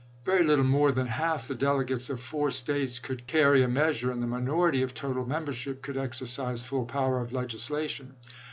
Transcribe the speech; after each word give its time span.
Very 0.25 0.43
little 0.43 0.65
more 0.65 0.91
than 0.91 1.05
half 1.05 1.47
the 1.47 1.53
delegates 1.53 2.09
of 2.09 2.19
four 2.19 2.49
States 2.49 2.97
could 2.97 3.27
carry 3.27 3.61
a 3.61 3.67
measure, 3.67 4.11
and 4.11 4.19
the 4.19 4.25
minority 4.25 4.81
of 4.81 4.95
total 4.95 5.27
membership 5.27 5.83
could 5.83 5.95
exercise 5.95 6.63
full 6.63 6.85
power 6.85 7.21
of 7.21 7.33
leg 7.33 7.49
islation. 7.49 8.15